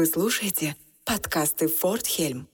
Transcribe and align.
Вы 0.00 0.06
слушаете 0.06 0.76
подкасты 1.04 1.68
Форт 1.68 2.06
Хельм. 2.06 2.48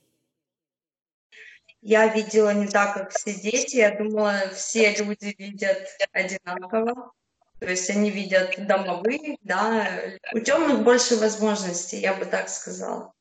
Я 1.80 2.08
видела 2.08 2.52
не 2.52 2.66
так, 2.66 2.94
как 2.94 3.12
все 3.12 3.34
дети. 3.34 3.76
Я 3.76 3.96
думала, 3.96 4.50
все 4.52 4.92
люди 4.96 5.32
видят 5.38 5.86
одинаково. 6.10 7.12
То 7.60 7.70
есть 7.70 7.88
они 7.88 8.10
видят 8.10 8.56
домовые, 8.66 9.38
да. 9.42 9.88
У 10.32 10.40
темных 10.40 10.82
больше 10.82 11.14
возможностей, 11.18 11.98
я 11.98 12.14
бы 12.14 12.24
так 12.24 12.48
сказала. 12.48 13.12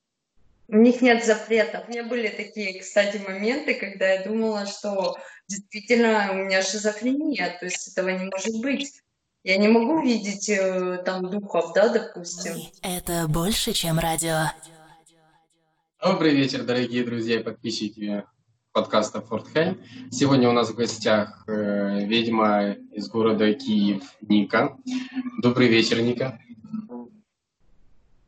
У 0.69 0.77
них 0.77 1.01
нет 1.01 1.23
запретов. 1.23 1.87
У 1.87 1.91
меня 1.91 2.03
были 2.03 2.29
такие, 2.29 2.81
кстати, 2.81 3.17
моменты, 3.17 3.75
когда 3.75 4.11
я 4.11 4.23
думала, 4.23 4.65
что 4.65 5.19
действительно 5.47 6.31
у 6.31 6.33
меня 6.33 6.63
шизофрения, 6.63 7.55
то 7.59 7.65
есть 7.65 7.89
этого 7.89 8.09
не 8.09 8.25
может 8.25 8.59
быть. 8.59 9.03
Я 9.45 9.57
не 9.57 9.67
могу 9.67 10.01
видеть 10.01 10.49
э, 10.49 11.03
там 11.05 11.29
духов, 11.29 11.71
да, 11.75 11.89
допустим. 11.89 12.55
Это 12.81 13.27
больше, 13.27 13.73
чем 13.73 13.99
радио. 13.99 14.49
Добрый 16.03 16.33
вечер, 16.33 16.63
дорогие 16.63 17.03
друзья 17.03 17.39
и 17.39 17.43
подписчики 17.43 18.23
подкаста 18.71 19.21
Фортхайм. 19.21 19.83
Сегодня 20.09 20.49
у 20.49 20.51
нас 20.51 20.71
в 20.71 20.75
гостях 20.75 21.43
э, 21.47 22.07
ведьма 22.07 22.71
из 22.91 23.07
города 23.07 23.53
Киев 23.53 24.01
Ника. 24.21 24.79
Добрый 25.43 25.67
вечер, 25.67 26.01
Ника. 26.01 26.39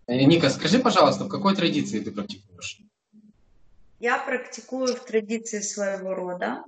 Э, 0.05 0.24
Ника, 0.24 0.52
скажи, 0.52 0.77
пожалуйста, 0.77 1.24
в 1.24 1.30
какой 1.30 1.55
традиции 1.55 1.99
ты 1.99 2.12
практикуешь? 2.12 2.77
Я 3.99 4.20
практикую 4.20 4.96
в 4.96 5.04
традиции 5.04 5.62
своего 5.62 6.13
рода. 6.13 6.63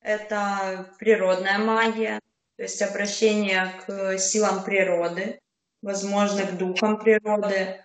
Это 0.00 0.92
природная 0.98 1.58
магия, 1.58 2.18
то 2.62 2.66
есть 2.66 2.80
обращение 2.80 3.72
к 3.84 4.18
силам 4.18 4.62
природы, 4.62 5.40
возможно, 5.82 6.46
к 6.46 6.56
духам 6.56 6.96
природы, 6.96 7.82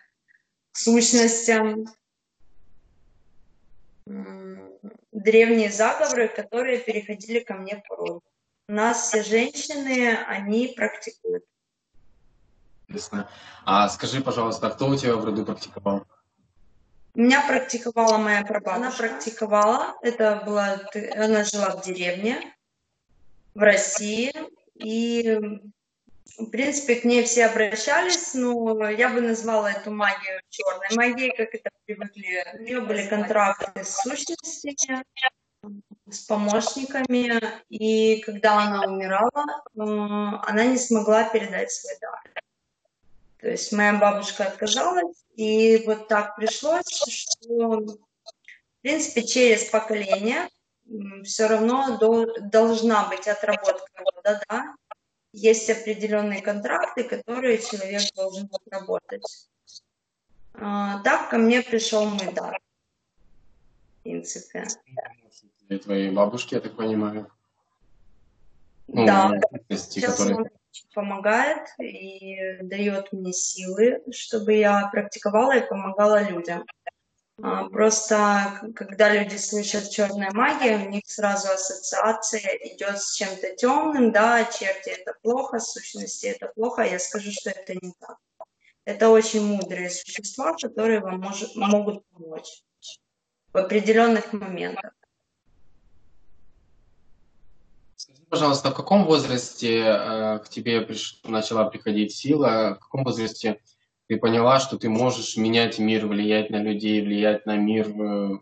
к 0.71 0.77
сущностям, 0.77 1.87
древние 4.05 5.71
заговоры, 5.71 6.27
которые 6.27 6.77
переходили 6.77 7.39
ко 7.39 7.55
мне 7.55 7.83
по 7.89 7.95
роду. 7.95 8.23
У 8.67 8.73
нас 8.73 9.07
все 9.07 9.23
женщины, 9.23 10.15
они 10.27 10.67
практикуют. 10.77 11.43
Интересно. 12.87 13.27
А 13.65 13.89
скажи, 13.89 14.21
пожалуйста, 14.21 14.69
кто 14.69 14.89
у 14.89 14.95
тебя 14.95 15.15
в 15.15 15.25
роду 15.25 15.43
практиковал? 15.43 16.05
У 17.15 17.21
меня 17.21 17.43
практиковала 17.47 18.19
моя 18.19 18.43
прабабушка. 18.45 18.75
Она 18.75 18.91
практиковала, 18.91 19.95
это 20.03 20.43
была, 20.45 20.79
она 21.15 21.43
жила 21.45 21.71
в 21.71 21.83
деревне, 21.83 22.55
в 23.55 23.61
России, 23.61 24.31
и, 24.79 25.39
в 26.37 26.45
принципе, 26.47 26.95
к 26.95 27.03
ней 27.05 27.23
все 27.23 27.45
обращались, 27.45 28.33
но 28.33 28.89
я 28.89 29.09
бы 29.09 29.21
назвала 29.21 29.71
эту 29.71 29.91
магию 29.91 30.41
черной 30.49 30.87
магией, 30.95 31.35
как 31.35 31.53
это 31.53 31.69
привыкли. 31.85 32.45
У 32.59 32.63
нее 32.63 32.81
были 32.81 33.07
контракты 33.07 33.83
с 33.83 34.01
сущностями, 34.01 35.03
с 36.09 36.19
помощниками, 36.19 37.41
и 37.69 38.21
когда 38.21 38.63
она 38.63 38.85
умирала, 38.85 39.63
э, 39.75 39.79
она 39.79 40.65
не 40.65 40.77
смогла 40.77 41.23
передать 41.25 41.71
свой 41.71 41.93
дар. 41.99 42.21
То 43.39 43.49
есть 43.49 43.71
моя 43.71 43.93
бабушка 43.93 44.45
отказалась, 44.45 45.23
и 45.35 45.83
вот 45.85 46.07
так 46.07 46.35
пришлось, 46.35 46.87
что, 47.09 47.79
в 47.79 48.81
принципе, 48.81 49.23
через 49.23 49.65
поколение 49.65 50.47
все 51.23 51.47
равно 51.47 51.97
до, 51.97 52.39
должна 52.39 53.07
быть 53.09 53.27
отработка 53.27 54.03
рода, 54.27 54.41
да. 54.49 54.75
Есть 55.33 55.69
определенные 55.69 56.41
контракты, 56.41 57.03
которые 57.03 57.59
человек 57.59 58.01
должен 58.15 58.49
отработать. 58.51 59.49
А, 60.53 61.01
так 61.03 61.29
ко 61.29 61.37
мне 61.37 61.61
пришел 61.61 62.05
мой 62.05 62.33
дар. 62.33 62.59
В 63.99 64.03
принципе. 64.03 64.65
И 65.69 65.77
твоей 65.77 66.11
бабушки, 66.11 66.55
я 66.55 66.61
так 66.61 66.75
понимаю. 66.75 67.29
Ну, 68.87 69.05
да, 69.05 69.33
сейчас 69.69 70.17
которые... 70.17 70.37
он 70.37 70.49
помогает 70.93 71.67
и 71.77 72.59
дает 72.61 73.11
мне 73.11 73.33
силы, 73.33 74.01
чтобы 74.11 74.53
я 74.53 74.87
практиковала 74.87 75.57
и 75.57 75.67
помогала 75.67 76.23
людям. 76.23 76.65
А, 77.41 77.69
просто 77.69 78.71
когда 78.75 79.13
люди 79.13 79.35
слышат 79.35 79.91
черная 79.91 80.31
магия, 80.31 80.77
у 80.77 80.89
них 80.89 81.03
сразу 81.05 81.49
ассоциация 81.49 82.57
идет 82.63 82.99
с 82.99 83.13
чем-то 83.13 83.55
темным, 83.55 84.11
да, 84.11 84.43
черти 84.45 84.89
это 84.89 85.13
плохо, 85.21 85.59
сущности 85.59 86.25
это 86.27 86.47
плохо, 86.47 86.81
я 86.81 86.97
скажу, 86.97 87.31
что 87.31 87.51
это 87.51 87.73
не 87.75 87.93
так. 87.99 88.17
Это 88.85 89.09
очень 89.09 89.43
мудрые 89.43 89.89
существа, 89.89 90.53
которые 90.53 90.99
вам 90.99 91.19
может, 91.19 91.55
могут 91.55 92.03
помочь 92.07 92.63
в 93.53 93.57
определенных 93.57 94.33
моментах. 94.33 94.93
Пожалуйста, 98.29 98.71
в 98.71 98.75
каком 98.75 99.05
возрасте 99.05 99.79
э, 99.79 100.39
к 100.39 100.49
тебе 100.49 100.81
приш... 100.81 101.19
начала 101.23 101.65
приходить 101.65 102.13
сила? 102.13 102.75
В 102.75 102.83
каком 102.83 103.03
возрасте 103.03 103.61
ты 104.07 104.17
поняла, 104.17 104.59
что 104.59 104.77
ты 104.77 104.89
можешь 104.89 105.37
менять 105.37 105.79
мир, 105.79 106.07
влиять 106.07 106.49
на 106.49 106.61
людей, 106.61 107.01
влиять 107.01 107.45
на 107.45 107.57
мир, 107.57 107.89
э, 107.89 108.37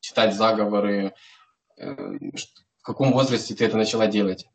читать 0.00 0.34
заговоры. 0.34 1.12
Э, 1.76 1.94
в 1.94 2.82
каком 2.82 3.12
возрасте 3.12 3.54
ты 3.54 3.64
это 3.64 3.76
начала 3.76 4.06
делать? 4.06 4.46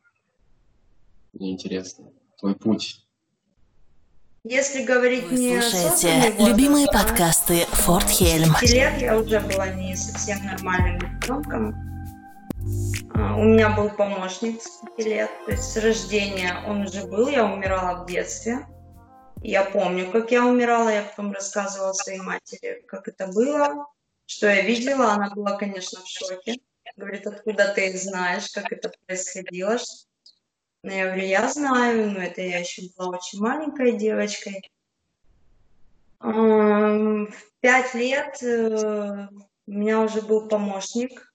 Мне 1.34 1.52
интересно. 1.52 2.12
Твой 2.40 2.56
путь. 2.56 3.06
Если 4.46 4.86
говорить 4.86 5.26
Вы 5.26 5.38
не 5.38 5.62
слушаете 5.62 6.16
возраст, 6.16 6.40
любимые 6.40 6.86
да, 6.86 6.94
подкасты 6.94 7.66
Форт 7.72 8.08
Хельм. 8.08 8.56
лет 8.62 9.02
я 9.02 9.18
уже 9.18 9.42
была 9.42 9.68
не 9.68 9.96
совсем 9.98 10.44
нормальным 10.46 11.00
ребенком. 11.00 11.76
А, 13.14 13.36
у 13.36 13.44
меня 13.44 13.70
был 13.72 13.90
помощник 13.90 14.62
с 14.62 14.82
5 14.96 15.06
лет, 15.06 15.30
то 15.46 15.52
есть 15.52 15.64
с 15.64 15.78
рождения 15.78 16.64
он 16.66 16.84
уже 16.84 17.06
был, 17.06 17.28
я 17.28 17.46
умирала 17.46 18.04
в 18.04 18.08
детстве. 18.08 18.66
Я 19.42 19.64
помню, 19.64 20.12
как 20.12 20.32
я 20.32 20.46
умирала, 20.46 20.90
я 20.90 21.04
потом 21.04 21.32
рассказывала 21.32 21.94
своей 21.94 22.20
матери, 22.20 22.84
как 22.88 23.08
это 23.08 23.28
было, 23.28 23.88
что 24.26 24.48
я 24.48 24.62
видела. 24.62 25.14
Она 25.14 25.30
была, 25.30 25.56
конечно, 25.58 26.02
в 26.02 26.08
шоке. 26.08 26.60
Говорит, 26.98 27.26
откуда 27.26 27.74
ты 27.74 27.98
знаешь, 27.98 28.50
как 28.52 28.72
это 28.72 28.92
происходило. 29.06 29.78
Но 30.84 30.92
я 30.92 31.06
говорю, 31.06 31.26
я 31.26 31.50
знаю, 31.50 32.12
но 32.12 32.22
это 32.22 32.42
я 32.42 32.60
еще 32.60 32.84
была 32.98 33.18
очень 33.18 33.40
маленькой 33.40 33.98
девочкой. 33.98 34.62
В 36.20 37.30
пять 37.62 37.94
лет 37.94 38.44
э, 38.44 39.28
у 39.68 39.72
меня 39.72 40.02
уже 40.02 40.22
был 40.22 40.50
помощник, 40.50 41.34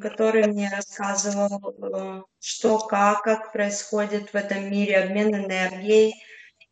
который 0.00 0.46
мне 0.46 0.70
рассказывал, 0.74 1.74
э, 1.82 2.22
что, 2.40 2.78
как, 2.78 3.22
как 3.22 3.52
происходит 3.52 4.30
в 4.30 4.34
этом 4.34 4.70
мире 4.70 4.98
обмен 4.98 5.34
энергией, 5.34 6.14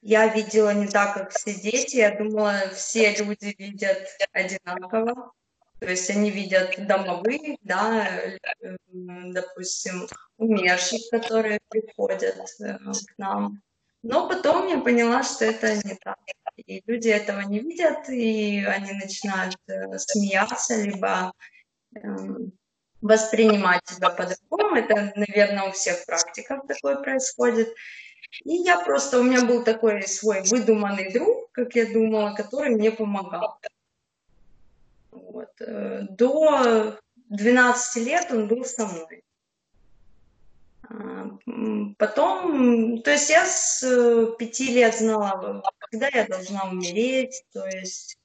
я 0.06 0.28
видела 0.28 0.72
не 0.72 0.86
так, 0.86 1.14
как 1.14 1.30
все 1.32 1.52
дети. 1.52 1.96
Я 1.96 2.16
думала, 2.16 2.70
все 2.72 3.12
люди 3.16 3.56
видят 3.58 4.06
одинаково. 4.32 5.32
То 5.80 5.90
есть 5.90 6.08
они 6.10 6.30
видят 6.30 6.74
домовых, 6.86 7.58
да, 7.62 8.06
э, 8.08 8.38
допустим, 8.86 10.06
умерших, 10.38 11.00
которые 11.10 11.58
приходят 11.68 12.38
э, 12.60 12.78
к 12.78 13.18
нам. 13.18 13.60
Но 14.02 14.28
потом 14.28 14.68
я 14.68 14.78
поняла, 14.78 15.24
что 15.24 15.44
это 15.44 15.74
не 15.74 15.96
так. 15.96 16.18
И 16.54 16.82
люди 16.86 17.08
этого 17.08 17.40
не 17.40 17.58
видят, 17.58 18.08
и 18.08 18.64
они 18.64 18.92
начинают 18.92 19.58
э, 19.66 19.98
смеяться, 19.98 20.80
либо 20.82 21.32
эм, 21.96 22.52
воспринимать 23.00 23.82
тебя 23.82 24.10
по-другому. 24.10 24.76
Это, 24.76 25.12
наверное, 25.16 25.64
у 25.64 25.72
всех 25.72 26.06
практиков 26.06 26.60
такое 26.68 26.96
происходит. 26.96 27.74
И 28.44 28.56
я 28.56 28.78
просто, 28.78 29.19
у 29.19 29.22
меня 29.22 29.44
был 29.44 29.64
такой 29.64 30.02
свой 30.02 30.42
выдуманный 30.42 31.12
друг, 31.12 31.50
как 31.52 31.74
я 31.74 31.86
думала, 31.92 32.34
который 32.34 32.70
мне 32.70 32.91
помогал. 32.91 33.58
Вот. 35.10 35.50
Э, 35.60 36.03
до 36.10 36.98
12 37.28 38.06
лет 38.06 38.30
он 38.30 38.48
был 38.48 38.65
со 38.65 38.86
мной. 38.86 39.22
А, 40.88 41.30
потом, 41.98 43.03
то 43.03 43.10
есть 43.10 43.30
я 43.30 43.44
с 43.47 43.83
э, 43.83 44.36
пяти 44.38 44.72
лет 44.72 44.97
знала, 44.97 45.62
когда 45.78 46.09
я 46.09 46.27
должна 46.27 46.65
умереть, 46.65 47.42
то 47.53 47.66
есть 47.66 48.18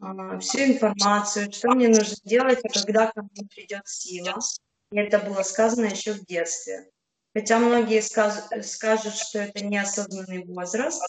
а, 0.00 0.38
всю 0.38 0.60
информацию, 0.60 1.52
что 1.52 1.70
мне 1.70 1.88
нужно 1.88 2.16
делать, 2.24 2.60
когда 2.62 3.10
ко 3.10 3.22
мне 3.22 3.48
придет 3.48 3.86
сила. 3.86 4.38
И 4.92 4.98
это 4.98 5.18
было 5.18 5.42
сказано 5.42 5.86
еще 5.86 6.12
в 6.12 6.24
детстве. 6.24 6.90
Хотя 7.34 7.58
многие 7.58 8.00
скажут, 8.02 9.14
что 9.14 9.38
это 9.38 9.64
неосознанный 9.64 10.44
возраст. 10.44 11.02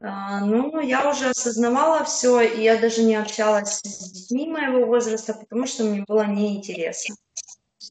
А, 0.00 0.40
ну, 0.40 0.78
я 0.80 1.08
уже 1.08 1.30
осознавала 1.30 2.04
все, 2.04 2.40
и 2.42 2.62
я 2.62 2.78
даже 2.78 3.02
не 3.02 3.16
общалась 3.16 3.80
с 3.82 4.10
детьми 4.10 4.46
моего 4.46 4.84
возраста, 4.84 5.32
потому 5.32 5.66
что 5.66 5.84
мне 5.84 6.04
было 6.06 6.26
неинтересно. 6.26 7.16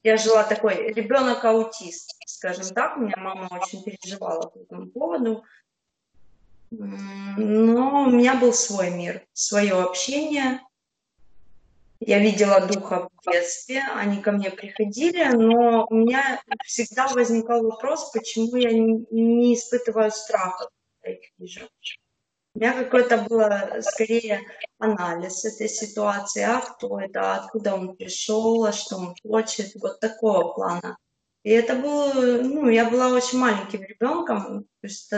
Я 0.04 0.16
жила 0.16 0.44
такой 0.44 0.92
ребенок-аутист, 0.92 2.16
скажем 2.26 2.66
так. 2.74 2.96
У 2.96 3.00
меня 3.00 3.16
мама 3.16 3.48
очень 3.50 3.82
переживала 3.82 4.48
по 4.48 4.58
этому 4.60 4.86
поводу. 4.86 5.44
Но 6.70 8.02
у 8.02 8.10
меня 8.10 8.34
был 8.36 8.52
свой 8.52 8.90
мир, 8.90 9.26
свое 9.32 9.72
общение. 9.72 10.60
Я 12.00 12.18
видела 12.18 12.60
духа 12.66 13.08
в 13.08 13.30
детстве, 13.30 13.82
они 13.94 14.20
ко 14.20 14.32
мне 14.32 14.50
приходили, 14.50 15.24
но 15.34 15.86
у 15.88 15.94
меня 15.94 16.42
всегда 16.64 17.08
возникал 17.08 17.62
вопрос, 17.62 18.10
почему 18.12 18.56
я 18.56 18.72
не, 18.72 19.54
испытываю 19.54 20.10
страха, 20.10 20.68
когда 21.00 21.16
их 21.16 21.30
вижу. 21.38 21.68
У 22.54 22.58
меня 22.58 22.72
какой-то 22.72 23.18
было 23.18 23.78
скорее 23.80 24.40
анализ 24.78 25.44
этой 25.44 25.68
ситуации, 25.68 26.42
а 26.42 26.60
кто 26.60 27.00
это, 27.00 27.34
откуда 27.34 27.74
он 27.74 27.96
пришел, 27.96 28.64
а 28.64 28.72
что 28.72 28.96
он 28.96 29.14
хочет, 29.22 29.74
вот 29.76 30.00
такого 30.00 30.52
плана. 30.52 30.98
И 31.44 31.50
это 31.50 31.76
было, 31.76 32.12
ну, 32.42 32.68
я 32.68 32.90
была 32.90 33.08
очень 33.08 33.38
маленьким 33.38 33.82
ребенком, 33.82 34.64
то 34.80 34.86
есть 34.86 35.12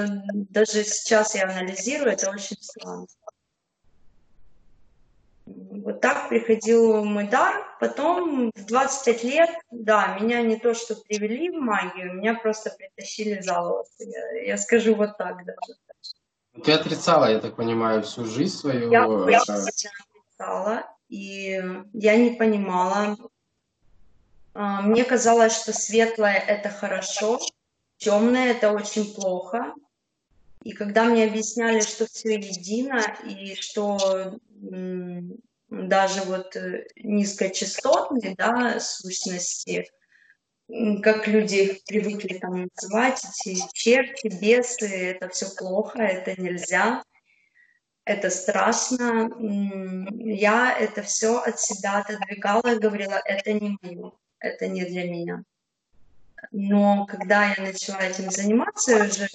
даже 0.50 0.84
сейчас 0.84 1.34
я 1.34 1.44
анализирую, 1.44 2.12
это 2.12 2.30
очень 2.30 2.56
странно. 2.60 3.06
Вот 5.58 6.00
так 6.00 6.28
приходил 6.28 7.04
мой 7.04 7.26
дар. 7.26 7.54
Потом 7.80 8.50
в 8.54 8.66
25 8.66 9.24
лет, 9.24 9.50
да, 9.70 10.18
меня 10.18 10.42
не 10.42 10.56
то 10.56 10.74
что 10.74 10.94
привели 10.94 11.50
в 11.50 11.60
магию, 11.60 12.14
меня 12.14 12.34
просто 12.34 12.70
притащили 12.70 13.40
за 13.40 13.60
волосы. 13.60 14.04
Я, 14.04 14.42
я 14.42 14.58
скажу 14.58 14.94
вот 14.94 15.16
так 15.16 15.44
даже. 15.44 15.78
Ты 16.64 16.72
отрицала, 16.72 17.30
я 17.30 17.38
так 17.38 17.56
понимаю, 17.56 18.02
всю 18.02 18.24
жизнь 18.24 18.56
свою? 18.56 18.90
Я, 18.90 19.06
я 19.30 19.40
отрицала, 19.40 20.84
и 21.08 21.62
я 21.92 22.16
не 22.16 22.30
понимала. 22.30 23.16
А, 24.54 24.82
мне 24.82 25.04
казалось, 25.04 25.56
что 25.56 25.72
светлое– 25.72 26.34
это 26.48 26.68
хорошо, 26.68 27.38
темное– 27.96 28.50
это 28.52 28.72
очень 28.72 29.14
плохо. 29.14 29.74
И 30.64 30.72
когда 30.72 31.04
мне 31.04 31.24
объясняли, 31.24 31.80
что 31.80 32.06
все 32.06 32.34
едино, 32.34 33.00
и 33.24 33.54
что 33.54 34.38
даже 35.70 36.22
вот 36.22 36.56
э, 36.56 36.86
низкочастотные 36.96 38.34
да, 38.36 38.80
сущности, 38.80 39.88
как 41.02 41.26
люди 41.26 41.80
привыкли 41.86 42.38
там 42.38 42.68
называть, 42.74 43.22
эти 43.44 43.58
черти, 43.72 44.28
бесы, 44.28 45.12
это 45.12 45.28
все 45.28 45.46
плохо, 45.56 46.02
это 46.02 46.40
нельзя, 46.40 47.02
это 48.04 48.30
страшно. 48.30 49.30
Я 50.10 50.76
это 50.78 51.02
все 51.02 51.38
от 51.38 51.60
себя 51.60 51.98
отодвигала 51.98 52.74
и 52.74 52.78
говорила, 52.78 53.20
это 53.24 53.52
не 53.52 53.78
мое, 53.80 54.12
это 54.40 54.66
не 54.66 54.84
для 54.84 55.04
меня. 55.04 55.42
Но 56.50 57.06
когда 57.06 57.52
я 57.52 57.62
начала 57.62 58.00
этим 58.00 58.30
заниматься, 58.30 58.92
я 58.92 59.04
уже 59.04 59.28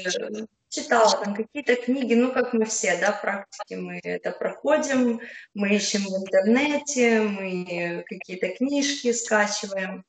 читала 0.70 1.24
там 1.24 1.36
какие-то 1.36 1.76
книги, 1.76 2.16
ну, 2.16 2.32
как 2.32 2.54
мы 2.54 2.66
все, 2.66 2.98
да, 2.98 3.12
практики, 3.12 3.76
мы 3.76 4.00
это 4.04 4.32
проходим, 4.32 5.22
мы 5.54 5.76
ищем 5.76 6.04
в 6.04 6.18
интернете, 6.18 7.22
мы 7.22 8.04
какие-то 8.08 8.50
книжки 8.50 9.12
скачиваем. 9.12 10.04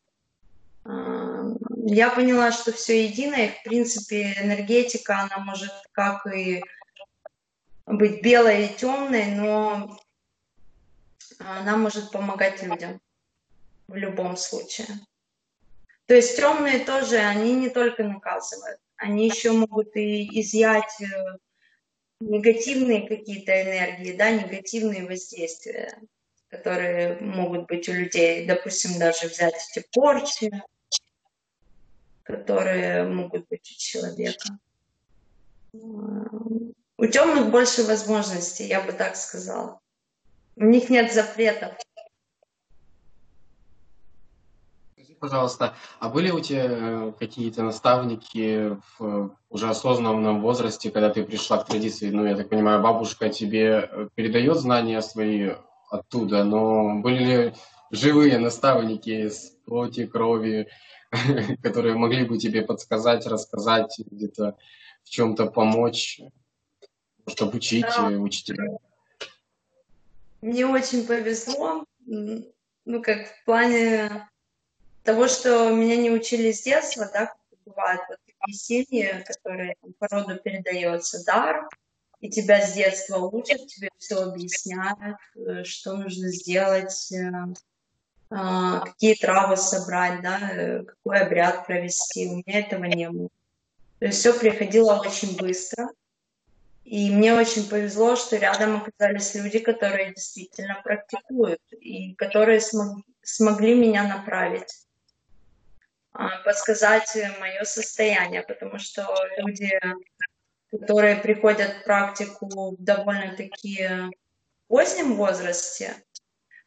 Я 1.87 2.11
поняла, 2.11 2.53
что 2.53 2.73
все 2.73 3.07
единое, 3.07 3.49
в 3.49 3.63
принципе, 3.63 4.35
энергетика, 4.41 5.21
она 5.21 5.39
может 5.39 5.73
как 5.93 6.27
и 6.27 6.63
быть 7.87 8.23
белой 8.23 8.67
и 8.67 8.75
темной, 8.75 9.27
но 9.27 9.99
она 11.39 11.77
может 11.77 12.11
помогать 12.11 12.63
людям 12.63 13.01
в 13.87 13.97
любом 13.97 14.37
случае. 14.37 14.87
То 16.07 16.15
есть 16.15 16.37
темные 16.37 16.81
тоже, 16.81 17.17
они 17.17 17.55
не 17.55 17.71
только 17.71 18.05
наказывают, 18.05 18.79
они 18.97 19.27
еще 19.27 19.53
могут 19.53 19.97
и 19.97 20.41
изъять 20.41 21.01
э, 21.01 21.39
негативные 22.21 23.09
какие-то 23.09 23.53
энергии, 23.63 24.17
да, 24.17 24.31
негативные 24.31 25.07
воздействия, 25.07 25.99
которые 26.49 27.19
могут 27.21 27.67
быть 27.67 27.89
у 27.89 27.93
людей. 27.93 28.47
Допустим, 28.47 28.99
даже 28.99 29.29
взять 29.29 29.55
эти 29.71 29.87
порчи, 29.93 30.51
которые 32.23 33.05
могут 33.05 33.49
быть 33.49 33.71
у 33.71 33.79
человека. 33.79 34.59
У 35.73 37.07
темных 37.07 37.51
больше 37.51 37.83
возможностей, 37.85 38.67
я 38.67 38.81
бы 38.81 38.93
так 38.93 39.17
сказала. 39.17 39.81
У 40.57 40.65
них 40.65 40.89
нет 40.89 41.13
запретов. 41.13 41.75
Скажи, 44.93 45.04
пожалуйста, 45.21 45.75
а 46.01 46.09
были 46.09 46.31
у 46.31 46.41
тебя 46.41 46.67
э, 46.69 47.13
какие-то 47.19 47.63
наставники 47.63 48.77
в 48.99 49.37
уже 49.49 49.69
осознанном 49.69 50.41
возрасте, 50.41 50.91
когда 50.91 51.11
ты 51.11 51.25
пришла 51.25 51.59
к 51.59 51.67
традиции? 51.67 52.11
Ну, 52.11 52.27
я 52.27 52.37
так 52.37 52.49
понимаю, 52.49 52.83
бабушка 52.83 53.29
тебе 53.29 53.89
э, 53.91 54.09
передает 54.15 54.57
знания 54.57 55.01
свои 55.03 55.53
оттуда, 55.91 56.45
но 56.45 57.01
были 57.01 57.25
ли 57.25 57.55
живые 57.91 58.39
наставники 58.39 59.29
с 59.29 59.51
плоти, 59.65 60.07
крови, 60.07 60.69
которые 61.63 61.95
могли 61.95 62.25
бы 62.25 62.39
тебе 62.39 62.63
подсказать, 62.63 63.27
рассказать, 63.27 63.97
где-то 63.99 64.57
в 65.05 65.11
чем-то 65.11 65.47
помочь, 65.47 66.21
чтобы 67.27 67.57
учить 67.57 67.87
да. 67.97 68.09
учителя? 68.09 68.79
Мне 70.41 70.67
очень 70.67 71.07
повезло, 71.07 71.85
ну, 72.07 73.03
как 73.03 73.27
в 73.29 73.45
плане 73.45 74.29
того, 75.05 75.29
что 75.29 75.71
меня 75.71 75.97
не 75.97 76.11
учили 76.11 76.51
с 76.51 76.63
детства, 76.63 77.09
да, 77.13 77.33
бывают 77.65 78.03
вот 78.09 78.19
такие 78.27 78.57
семьи, 78.57 79.25
которые 79.27 79.75
там, 79.81 79.93
по 79.99 80.09
роду 80.09 80.37
передается 80.37 81.25
дар, 81.25 81.69
и 82.21 82.31
тебя 82.31 82.67
с 82.67 82.73
детства 82.73 83.19
учат, 83.19 83.67
тебе 83.67 83.91
все 83.99 84.23
объясняют, 84.23 85.19
э, 85.37 85.65
что 85.65 85.95
нужно 85.95 86.29
сделать, 86.29 87.13
э, 87.13 87.31
а, 88.31 88.81
какие 88.81 89.15
травы 89.15 89.57
собрать, 89.57 90.23
да, 90.23 90.41
э, 90.53 90.85
какой 90.85 91.21
обряд 91.21 91.67
провести. 91.67 92.27
У 92.27 92.37
меня 92.37 92.61
этого 92.61 92.85
не 92.85 93.11
было. 93.11 93.29
То 93.99 94.07
есть 94.07 94.19
все 94.19 94.39
приходило 94.39 95.01
очень 95.01 95.37
быстро. 95.37 95.91
И 96.85 97.11
мне 97.11 97.35
очень 97.35 97.69
повезло, 97.69 98.17
что 98.17 98.37
рядом 98.37 98.77
оказались 98.77 99.35
люди, 99.35 99.59
которые 99.59 100.15
действительно 100.15 100.81
практикуют 100.85 101.61
и 101.73 102.15
которые 102.15 102.61
смог, 102.61 102.99
смогли 103.23 103.75
меня 103.75 104.03
направить, 104.07 104.84
подсказать 106.15 107.17
мое 107.41 107.65
состояние, 107.65 108.43
потому 108.43 108.79
что 108.79 109.07
люди, 109.39 109.79
которые 110.71 111.17
приходят 111.17 111.73
в 111.73 111.85
практику 111.85 112.77
в 112.77 112.83
довольно-таки 112.83 113.89
позднем 114.69 115.17
возрасте, 115.17 115.95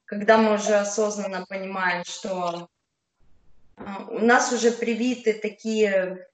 когда 0.05 0.37
мы 0.37 0.55
уже 0.55 0.75
осознанно 0.75 1.45
понимаем, 1.45 2.03
что 2.05 2.69
а, 3.77 4.05
у 4.09 4.19
нас 4.19 4.51
уже 4.51 4.71
привиты 4.71 5.33
такие, 5.33 6.27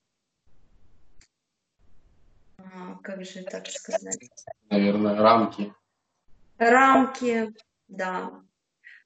а, 2.57 2.95
как 3.03 3.25
же 3.25 3.43
так 3.43 3.67
сказать? 3.67 4.29
Наверное, 4.69 5.15
рамки. 5.15 5.73
Рамки, 6.57 7.51
да. 7.87 8.31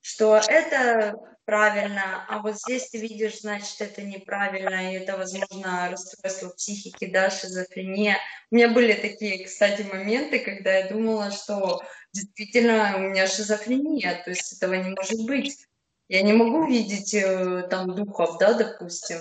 Что 0.02 0.38
это 0.48 1.37
правильно, 1.48 2.26
а 2.28 2.40
вот 2.40 2.58
здесь 2.58 2.90
ты 2.90 2.98
видишь, 2.98 3.40
значит, 3.40 3.80
это 3.80 4.02
неправильно, 4.02 4.92
и 4.92 4.98
это, 4.98 5.16
возможно, 5.16 5.88
расстройство 5.90 6.50
психики, 6.50 7.06
да, 7.06 7.30
шизофрения. 7.30 8.18
У 8.52 8.56
меня 8.56 8.68
были 8.68 8.92
такие, 8.92 9.46
кстати, 9.46 9.84
моменты, 9.84 10.40
когда 10.40 10.74
я 10.74 10.90
думала, 10.90 11.32
что 11.32 11.82
действительно 12.12 12.98
у 12.98 13.00
меня 13.00 13.28
шизофрения, 13.28 14.22
то 14.26 14.32
есть 14.32 14.58
этого 14.58 14.74
не 14.74 14.90
может 14.90 15.26
быть. 15.26 15.58
Я 16.10 16.22
не 16.22 16.34
могу 16.34 16.68
видеть 16.68 17.14
э, 17.14 17.66
там 17.70 17.96
духов, 17.96 18.38
да, 18.40 18.54
допустим. 18.54 19.20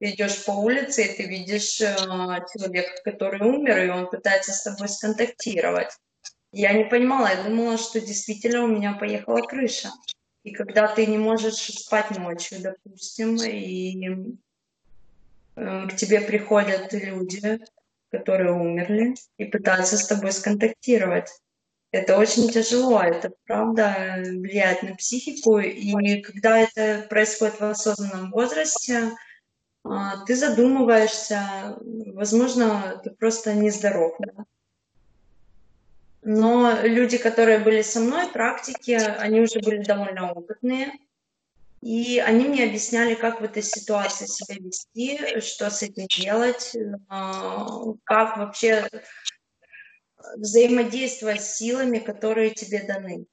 Идешь 0.00 0.44
по 0.44 0.52
улице, 0.52 1.04
и 1.04 1.16
ты 1.16 1.28
видишь 1.28 1.80
э, 1.80 1.94
человека, 1.96 2.90
который 3.04 3.40
умер, 3.40 3.84
и 3.84 3.88
он 3.88 4.10
пытается 4.10 4.52
с 4.52 4.64
тобой 4.64 4.88
сконтактировать. 4.88 5.96
Я 6.50 6.72
не 6.72 6.86
понимала, 6.86 7.28
я 7.28 7.44
думала, 7.44 7.78
что 7.78 8.00
действительно 8.00 8.64
у 8.64 8.68
меня 8.68 8.94
поехала 8.94 9.42
крыша. 9.42 9.90
И 10.44 10.52
когда 10.52 10.88
ты 10.88 11.06
не 11.06 11.18
можешь 11.18 11.56
спать 11.56 12.16
ночью, 12.18 12.60
допустим, 12.60 13.36
и 13.36 14.36
э, 15.56 15.88
к 15.88 15.96
тебе 15.96 16.20
приходят 16.20 16.92
люди, 16.92 17.60
которые 18.10 18.52
умерли, 18.52 19.14
и 19.36 19.44
пытаются 19.44 19.98
с 19.98 20.06
тобой 20.06 20.32
сконтактировать. 20.32 21.30
Это 21.90 22.18
очень 22.18 22.50
тяжело, 22.50 23.02
это 23.02 23.32
правда 23.46 24.16
влияет 24.18 24.82
на 24.82 24.94
психику, 24.94 25.58
и 25.58 26.20
когда 26.20 26.58
это 26.58 27.06
происходит 27.08 27.60
в 27.60 27.64
осознанном 27.64 28.30
возрасте, 28.30 29.12
а, 29.84 30.24
ты 30.26 30.36
задумываешься, 30.36 31.78
возможно, 31.80 33.00
ты 33.02 33.10
просто 33.10 33.54
нездоров. 33.54 34.16
Да? 34.18 34.44
Но 36.30 36.82
люди, 36.82 37.16
которые 37.16 37.58
были 37.58 37.80
со 37.80 38.00
мной, 38.00 38.28
практики, 38.28 38.90
они 38.90 39.40
уже 39.40 39.60
были 39.60 39.82
довольно 39.82 40.30
опытные. 40.32 40.92
И 41.80 42.18
они 42.18 42.48
мне 42.48 42.64
объясняли, 42.64 43.14
как 43.14 43.40
в 43.40 43.44
этой 43.44 43.62
ситуации 43.62 44.26
себя 44.26 44.56
вести, 44.56 45.40
что 45.40 45.70
с 45.70 45.82
этим 45.82 46.06
делать, 46.06 46.76
а, 47.08 47.66
как 48.04 48.36
вообще 48.36 48.90
взаимодействовать 50.36 51.42
с 51.42 51.56
силами, 51.56 51.98
которые 51.98 52.50
тебе 52.50 52.82
даны. 52.82 53.24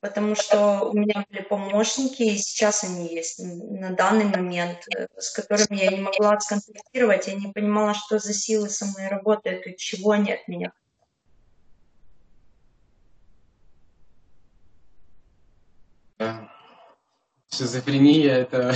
Потому 0.00 0.34
что 0.34 0.90
у 0.90 0.92
меня 0.92 1.24
были 1.30 1.40
помощники, 1.40 2.22
и 2.22 2.36
сейчас 2.36 2.84
они 2.84 3.14
есть 3.14 3.38
на 3.38 3.92
данный 3.92 4.26
момент, 4.26 4.86
с 5.16 5.30
которыми 5.30 5.78
я 5.78 5.90
не 5.90 6.00
могла 6.00 6.38
сконтактировать, 6.38 7.28
я 7.28 7.34
не 7.34 7.50
понимала, 7.50 7.94
что 7.94 8.18
за 8.18 8.34
силы 8.34 8.68
со 8.68 8.84
мной 8.84 9.08
работают 9.08 9.66
и 9.66 9.74
чего 9.74 10.10
они 10.10 10.32
от 10.32 10.46
меня 10.48 10.70
Шизофрения 17.52 18.38
это 18.38 18.74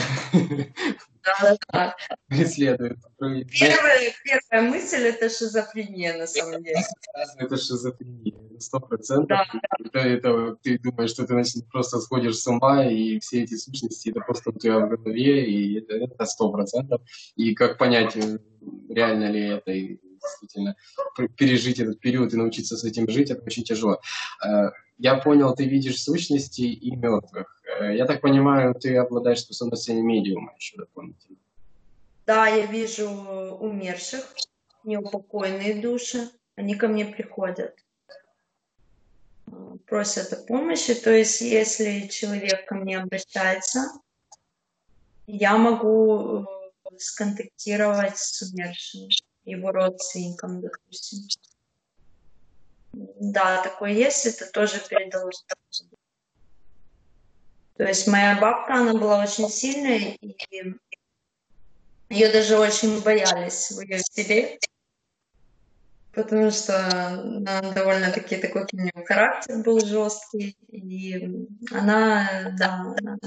Да, 1.26 1.56
да. 1.72 1.96
преследует. 2.28 2.98
Первая, 3.18 4.12
первая 4.24 4.70
мысль 4.70 5.02
это 5.02 5.28
шизофрения 5.28 6.16
на 6.16 6.26
самом 6.26 6.62
деле. 6.62 6.80
Это 7.38 7.56
шизофрения, 7.56 8.34
сто 8.60 8.78
процентов. 8.78 9.28
Да. 9.28 9.44
Это, 9.84 9.98
это 9.98 10.56
ты 10.62 10.78
думаешь, 10.78 11.10
что 11.10 11.26
ты 11.26 11.32
значит, 11.34 11.68
просто 11.68 12.00
сходишь 12.00 12.38
с 12.38 12.46
ума, 12.46 12.84
и 12.86 13.18
все 13.18 13.42
эти 13.42 13.56
сущности 13.56 14.10
это 14.10 14.20
просто 14.20 14.50
у 14.50 14.58
тебя 14.58 14.78
в 14.78 14.88
голове, 14.88 15.50
и 15.50 15.80
это 15.80 16.24
сто 16.26 16.50
процентов. 16.52 17.00
И 17.34 17.54
как 17.54 17.78
понять, 17.78 18.16
э, 18.16 18.38
реально 18.88 19.30
ли 19.30 19.48
это, 19.48 19.72
и 19.72 19.98
действительно 20.20 20.76
пережить 21.36 21.80
этот 21.80 21.98
период 22.00 22.32
и 22.32 22.36
научиться 22.36 22.76
с 22.76 22.84
этим 22.84 23.08
жить, 23.08 23.30
это 23.30 23.42
очень 23.42 23.64
тяжело. 23.64 24.00
Я 24.98 25.16
понял, 25.16 25.54
ты 25.54 25.64
видишь 25.64 26.02
сущности 26.02 26.62
и 26.62 26.96
мертвых. 26.96 27.62
Э, 27.80 27.94
Я 27.94 28.06
так 28.06 28.20
понимаю, 28.20 28.74
ты 28.74 28.96
обладаешь 28.96 29.40
способностями 29.40 30.00
медиума 30.00 30.54
еще 30.58 30.76
дополнительно. 30.76 31.38
Да, 32.26 32.48
я 32.48 32.66
вижу 32.66 33.08
умерших, 33.08 34.34
неупокоенные 34.84 35.80
души, 35.80 36.30
они 36.56 36.74
ко 36.74 36.88
мне 36.88 37.04
приходят, 37.04 37.76
просят 39.86 40.32
о 40.32 40.36
помощи. 40.36 40.94
То 40.94 41.10
есть, 41.10 41.40
если 41.40 42.08
человек 42.08 42.66
ко 42.66 42.74
мне 42.74 42.98
обращается, 42.98 43.90
я 45.26 45.56
могу 45.58 46.40
э, 46.40 46.44
сконтактировать 46.98 48.16
с 48.16 48.42
умершим, 48.42 49.08
его 49.44 49.70
родственником, 49.70 50.60
допустим. 50.60 51.28
Да, 52.96 53.62
такое 53.62 53.90
есть, 53.90 54.24
это 54.24 54.46
тоже 54.50 54.80
передалось. 54.88 55.44
То 57.76 57.84
есть 57.84 58.06
моя 58.06 58.40
бабка, 58.40 58.76
она 58.76 58.94
была 58.94 59.22
очень 59.22 59.50
сильная, 59.50 60.16
и 60.22 60.74
ее 62.08 62.32
даже 62.32 62.58
очень 62.58 63.02
боялись 63.02 63.70
в 63.70 63.80
ее 63.80 63.98
селе, 63.98 64.58
потому 66.12 66.50
что 66.50 66.86
она 67.18 67.60
довольно-таки 67.60 68.36
такой 68.36 68.62
у 68.72 68.76
нее 68.76 69.04
характер 69.04 69.62
был 69.62 69.84
жесткий, 69.84 70.56
и 70.68 71.46
она, 71.70 72.54
да, 72.58 72.94
она, 72.98 73.18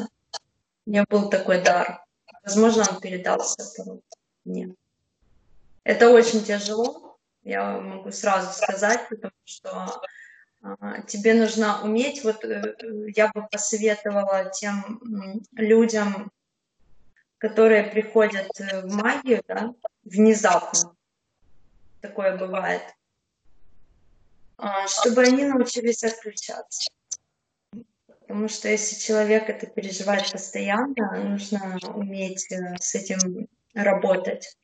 у 0.87 0.89
нее 0.89 1.05
был 1.07 1.29
такой 1.29 1.61
дар. 1.61 2.03
Возможно, 2.43 2.87
он 2.89 2.99
передался 2.99 3.63
мне. 4.45 4.73
Это 5.83 6.09
очень 6.09 6.43
тяжело, 6.43 7.08
я 7.49 7.79
могу 7.79 8.11
сразу 8.11 8.51
сказать, 8.53 9.09
потому 9.09 9.33
что 9.45 10.01
а, 10.61 11.01
тебе 11.01 11.33
нужно 11.33 11.81
уметь, 11.83 12.23
вот 12.23 12.43
э, 12.43 12.75
я 13.15 13.29
бы 13.29 13.47
посоветовала 13.47 14.51
тем 14.51 15.01
людям, 15.53 16.31
которые 17.37 17.83
приходят 17.83 18.49
э, 18.59 18.81
в 18.81 18.93
магию, 18.93 19.41
да, 19.47 19.73
внезапно, 20.03 20.95
такое 22.01 22.37
бывает, 22.37 22.83
а, 24.57 24.87
чтобы 24.87 25.23
они 25.23 25.45
научились 25.45 26.03
отключаться. 26.03 26.89
Потому 28.21 28.47
что 28.47 28.67
если 28.67 28.95
человек 28.95 29.49
это 29.49 29.65
переживает 29.65 30.31
постоянно, 30.31 31.23
нужно 31.23 31.79
уметь 31.95 32.51
э, 32.51 32.75
с 32.79 32.93
этим 32.93 33.47
работать. 33.73 34.57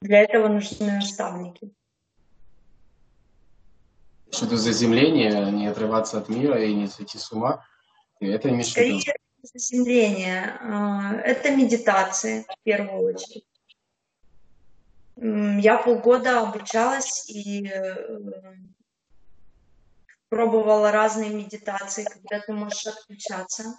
Для 0.00 0.20
этого 0.20 0.48
нужны 0.48 0.92
наставники. 0.92 1.70
Что-то 4.30 4.56
заземление, 4.56 5.50
не 5.50 5.66
отрываться 5.66 6.18
от 6.18 6.28
мира 6.28 6.62
и 6.62 6.72
не 6.74 6.86
сойти 6.88 7.18
с 7.18 7.32
ума. 7.32 7.66
И 8.20 8.26
это? 8.26 8.62
Скорее, 8.62 9.00
заземление. 9.42 10.58
а, 10.60 11.14
Это 11.14 11.50
медитации, 11.54 12.42
в 12.48 12.62
первую 12.62 13.14
очередь. 13.14 13.44
Я 15.16 15.76
полгода 15.76 16.40
обучалась 16.40 17.28
и 17.28 17.68
э, 17.68 17.94
пробовала 20.30 20.90
разные 20.92 21.30
медитации, 21.30 22.04
когда 22.04 22.40
ты 22.40 22.52
можешь 22.54 22.86
отключаться 22.86 23.74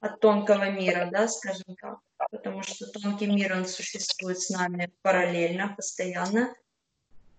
от 0.00 0.20
тонкого 0.20 0.70
мира, 0.70 1.08
да, 1.10 1.28
скажем 1.28 1.76
так, 1.80 1.98
потому 2.30 2.62
что 2.62 2.86
тонкий 2.88 3.26
мир, 3.26 3.54
он 3.54 3.66
существует 3.66 4.40
с 4.40 4.50
нами 4.50 4.92
параллельно, 5.00 5.72
постоянно. 5.74 6.54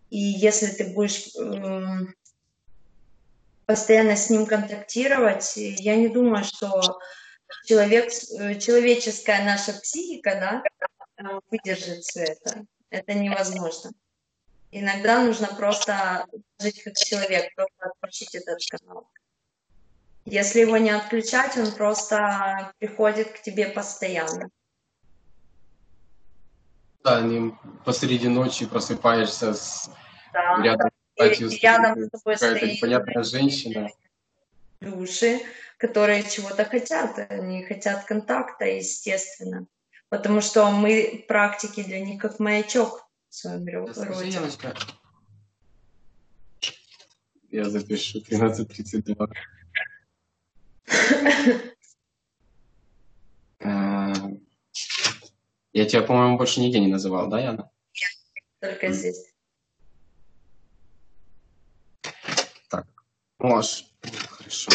И 0.10 0.18
если 0.18 0.68
ты 0.68 0.94
будешь 0.94 1.36
м, 1.36 2.16
постоянно 3.66 4.16
с 4.16 4.30
ним 4.30 4.46
контактировать, 4.46 5.58
и 5.58 5.76
я 5.80 5.96
не 5.96 6.10
думаю, 6.10 6.44
что 6.44 7.00
человек, 7.66 8.12
э, 8.40 8.60
человеческая 8.60 9.44
наша 9.46 9.74
психика, 9.74 10.32
да, 10.40 10.64
э, 11.18 11.40
выдержит 11.50 12.04
все 12.04 12.22
это. 12.22 12.66
Это 12.90 13.14
невозможно. 13.14 13.92
Иногда 14.72 15.24
нужно 15.24 15.48
просто 15.48 16.26
жить 16.60 16.84
как 16.84 16.96
человек, 16.96 17.54
просто 17.56 17.76
отключить 17.80 18.36
этот 18.36 18.60
канал. 18.70 19.08
Если 20.26 20.62
его 20.62 20.78
не 20.78 20.90
отключать, 20.90 21.58
он 21.58 21.72
просто 21.72 22.74
приходит 22.80 23.32
к 23.32 23.42
тебе 23.42 23.68
постоянно. 23.68 24.50
Да, 27.04 27.22
не 27.22 27.54
посреди 27.84 28.30
ночи 28.30 28.66
просыпаешься 28.66 29.54
с 29.54 29.90
Да. 30.32 30.64
рядом, 30.64 30.90
И 31.28 31.60
рядом 31.62 32.06
с 32.06 32.10
тобой 32.10 32.38
стоит 32.38 32.62
непонятная 32.62 33.24
женщина. 33.24 33.90
души, 34.82 35.42
которые 35.78 36.24
чего-то 36.24 36.66
хотят. 36.66 37.20
Они 37.30 37.64
хотят 37.64 38.06
контакта, 38.06 38.66
естественно. 38.66 39.68
Потому 40.10 40.42
что 40.42 40.70
мы 40.70 41.26
практики 41.28 41.84
для 41.84 42.00
них 42.00 42.22
как 42.22 42.40
маячок 42.40 43.08
в 43.30 43.36
своем 43.36 43.66
роде. 43.66 44.40
Я 47.50 47.70
запишу 47.70 48.20
13.32. 48.20 49.32
Э, 53.66 54.14
Я 55.72 55.86
тебя, 55.86 56.02
по-моему, 56.02 56.38
больше 56.38 56.60
нигде 56.60 56.80
не 56.80 56.88
называл, 56.88 57.30
да, 57.30 57.40
Яна? 57.40 57.72
Только 58.60 58.92
здесь. 58.92 59.33
Можешь. 63.44 63.88
Хорошо. 64.30 64.72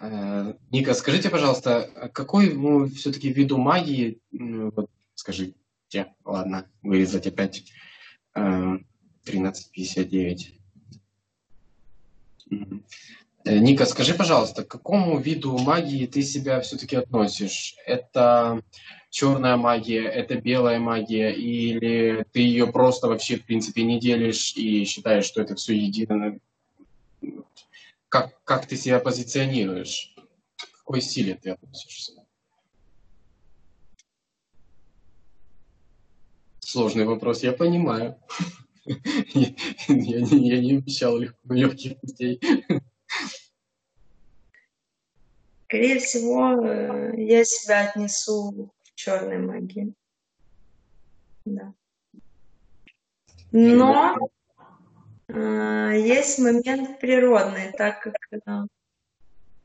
Э, 0.00 0.54
Ника, 0.70 0.94
скажите, 0.94 1.30
пожалуйста, 1.30 1.90
а 1.96 2.08
какой 2.08 2.54
ну, 2.54 2.88
все-таки 2.88 3.28
виду 3.32 3.58
магии, 3.58 4.20
вот 4.30 4.88
скажите, 5.16 5.56
ладно, 6.24 6.70
вырезать 6.82 7.26
опять 7.26 7.64
э, 8.36 8.40
13.59. 9.26 10.38
Мгм. 12.50 12.84
Э, 13.44 13.58
Ника, 13.58 13.84
скажи, 13.84 14.14
пожалуйста, 14.14 14.62
к 14.62 14.68
какому 14.68 15.18
виду 15.18 15.58
магии 15.58 16.06
ты 16.06 16.22
себя 16.22 16.60
все-таки 16.60 16.94
относишь? 16.94 17.74
Это 17.84 18.62
черная 19.10 19.56
магия, 19.56 20.04
это 20.04 20.40
белая 20.40 20.78
магия, 20.78 21.32
или 21.32 22.24
ты 22.30 22.42
ее 22.42 22.68
просто 22.68 23.08
вообще, 23.08 23.38
в 23.38 23.44
принципе, 23.44 23.82
не 23.82 23.98
делишь 23.98 24.54
и 24.54 24.84
считаешь, 24.84 25.24
что 25.24 25.42
это 25.42 25.56
все 25.56 25.76
едино? 25.76 26.38
Как, 28.08 28.42
как 28.44 28.66
ты 28.66 28.76
себя 28.76 29.00
позиционируешь? 29.00 30.14
К 30.56 30.78
какой 30.78 31.00
силе 31.00 31.34
ты 31.34 31.50
относишься? 31.50 32.24
Сложный 36.60 37.04
вопрос, 37.04 37.42
я 37.42 37.52
понимаю. 37.52 38.18
Я, 38.86 39.54
я 39.88 40.20
не, 40.20 40.48
я 40.48 40.60
не 40.60 40.76
обещал 40.78 41.20
лег- 41.20 41.36
легких 41.44 42.00
путей. 42.00 42.40
Скорее 45.66 45.98
всего, 46.00 46.62
э, 46.64 47.22
я 47.22 47.44
себя 47.44 47.90
отнесу 47.90 48.72
к 48.82 48.94
черной 48.94 49.38
магии. 49.38 49.92
Да. 51.44 51.74
Но 53.52 54.30
есть 55.28 56.38
момент 56.38 56.98
природный, 57.00 57.72
так 57.72 58.02
как 58.02 58.16
э, 58.30 58.38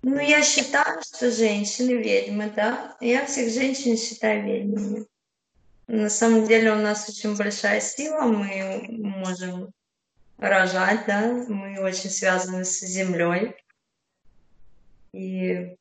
ну, 0.01 0.19
я 0.19 0.43
считаю, 0.43 1.01
что 1.01 1.31
женщины 1.31 1.91
ведьмы, 1.91 2.51
да. 2.53 2.97
Я 2.99 3.25
всех 3.25 3.49
женщин 3.49 3.97
считаю 3.97 4.43
ведьмами. 4.43 5.05
На 5.87 6.09
самом 6.09 6.45
деле 6.45 6.73
у 6.73 6.75
нас 6.75 7.07
очень 7.07 7.37
большая 7.37 7.79
сила, 7.79 8.23
мы 8.23 8.85
можем 8.89 9.71
рожать, 10.37 11.05
да, 11.07 11.31
мы 11.47 11.79
очень 11.81 12.09
связаны 12.09 12.65
с 12.65 12.81
землей. 12.81 13.55
И 15.13 15.77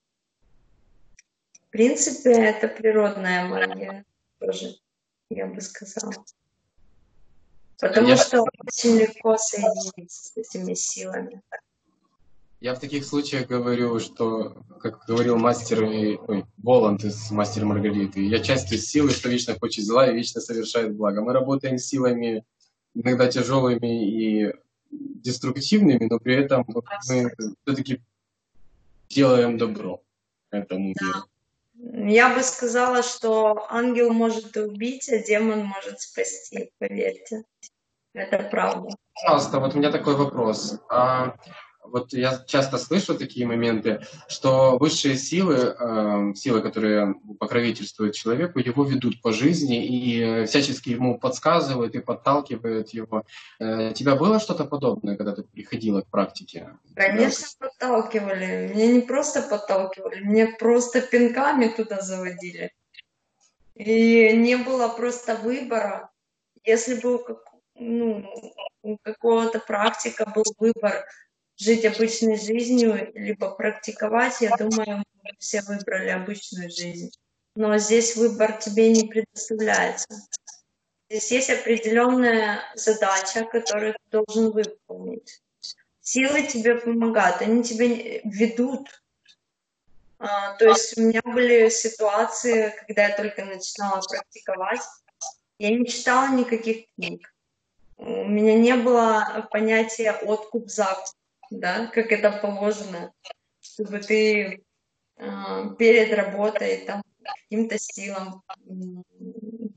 в 1.54 1.70
принципе 1.70 2.30
это 2.30 2.68
природная 2.68 3.46
магия 3.46 4.04
тоже, 4.38 4.76
я 5.30 5.46
бы 5.46 5.60
сказала. 5.60 6.24
Потому 7.82 8.10
я... 8.10 8.16
что 8.16 8.42
очень 8.42 8.96
легко 8.96 9.36
соединиться 9.36 10.22
с 10.22 10.36
этими 10.36 10.72
силами. 10.74 11.42
Я 12.60 12.76
в 12.76 12.78
таких 12.78 13.04
случаях 13.04 13.48
говорю, 13.48 13.98
что, 13.98 14.56
как 14.78 15.04
говорил 15.08 15.36
мастер, 15.36 15.82
ой, 15.82 16.44
Воланд 16.58 17.02
из 17.02 17.32
«Мастера 17.32 17.66
Маргариты», 17.66 18.24
я 18.24 18.38
часть 18.38 18.70
из 18.70 18.86
силы, 18.86 19.10
что 19.10 19.28
вечно 19.28 19.58
хочет 19.58 19.84
зла 19.84 20.08
и 20.08 20.14
вечно 20.14 20.40
совершает 20.40 20.94
благо. 20.94 21.22
Мы 21.22 21.32
работаем 21.32 21.76
силами 21.76 22.44
иногда 22.94 23.26
тяжелыми 23.26 24.06
и 24.08 24.54
деструктивными, 24.92 26.06
но 26.08 26.20
при 26.20 26.36
этом 26.36 26.64
мы 26.68 27.32
все-таки 27.64 28.00
делаем 29.08 29.58
добро 29.58 30.04
этому 30.52 30.94
миру. 31.00 31.24
Я 31.84 32.32
бы 32.32 32.42
сказала, 32.42 33.02
что 33.02 33.66
ангел 33.68 34.12
может 34.12 34.56
убить, 34.56 35.08
а 35.08 35.18
демон 35.18 35.64
может 35.64 36.00
спасти, 36.00 36.70
поверьте. 36.78 37.42
Это 38.14 38.38
правда. 38.38 38.94
Пожалуйста, 39.14 39.58
вот 39.58 39.74
у 39.74 39.78
меня 39.78 39.90
такой 39.90 40.14
вопрос. 40.14 40.78
А 40.88 41.34
вот 41.82 42.12
я 42.12 42.42
часто 42.46 42.78
слышу 42.78 43.14
такие 43.14 43.46
моменты, 43.46 44.00
что 44.28 44.78
высшие 44.78 45.16
силы, 45.16 45.76
э, 45.78 46.34
силы, 46.34 46.62
которые 46.62 47.14
покровительствуют 47.38 48.14
человеку, 48.14 48.58
его 48.58 48.84
ведут 48.84 49.20
по 49.20 49.32
жизни 49.32 49.84
и 49.84 50.46
всячески 50.46 50.90
ему 50.90 51.18
подсказывают 51.18 51.94
и 51.94 52.00
подталкивают 52.00 52.90
его. 52.90 53.24
Э, 53.58 53.92
тебя 53.94 54.14
было 54.14 54.40
что-то 54.40 54.64
подобное, 54.64 55.16
когда 55.16 55.34
ты 55.34 55.42
приходила 55.42 56.02
к 56.02 56.06
практике? 56.06 56.70
Конечно, 56.94 57.46
да? 57.60 57.68
подталкивали. 57.68 58.72
Меня 58.74 58.92
не 58.92 59.00
просто 59.00 59.42
подталкивали, 59.42 60.20
меня 60.20 60.48
просто 60.58 61.00
пинками 61.00 61.68
туда 61.68 62.00
заводили. 62.00 62.72
И 63.74 64.36
не 64.36 64.56
было 64.56 64.88
просто 64.88 65.36
выбора. 65.36 66.10
Если 66.64 66.94
бы 66.94 67.24
ну, 67.74 68.24
у 68.82 68.96
какого-то 68.98 69.58
практика 69.58 70.30
был 70.34 70.44
выбор 70.58 71.04
жить 71.62 71.84
обычной 71.84 72.38
жизнью, 72.38 73.12
либо 73.14 73.50
практиковать, 73.50 74.40
я 74.40 74.56
думаю, 74.56 75.04
мы 75.22 75.30
все 75.38 75.62
выбрали 75.62 76.08
обычную 76.08 76.70
жизнь. 76.70 77.10
Но 77.54 77.78
здесь 77.78 78.16
выбор 78.16 78.58
тебе 78.58 78.92
не 78.92 79.06
предоставляется. 79.06 80.08
Здесь 81.08 81.30
есть 81.30 81.50
определенная 81.50 82.62
задача, 82.74 83.44
которую 83.44 83.92
ты 83.92 84.18
должен 84.18 84.50
выполнить. 84.50 85.40
Силы 86.00 86.42
тебе 86.42 86.76
помогают, 86.76 87.42
они 87.42 87.62
тебе 87.62 88.20
ведут. 88.24 88.88
А, 90.18 90.56
то 90.56 90.68
есть 90.68 90.96
у 90.96 91.02
меня 91.02 91.20
были 91.22 91.68
ситуации, 91.68 92.74
когда 92.86 93.08
я 93.08 93.16
только 93.16 93.44
начинала 93.44 94.00
практиковать, 94.00 94.80
я 95.58 95.70
не 95.70 95.86
читала 95.86 96.34
никаких 96.34 96.86
книг. 96.94 97.32
У 97.98 98.24
меня 98.24 98.54
не 98.54 98.74
было 98.74 99.46
понятия 99.52 100.12
откуп-закуп 100.12 101.14
да, 101.60 101.86
как 101.86 102.12
это 102.12 102.30
положено, 102.32 103.12
чтобы 103.60 104.00
ты 104.00 104.64
э, 105.16 105.64
перед 105.78 106.14
работой 106.14 106.84
там 106.86 107.02
каким-то 107.22 107.78
силам 107.78 108.42